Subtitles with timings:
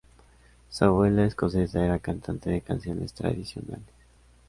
[0.69, 3.85] Su abuela escocesa era cantante de canciones tradicionales.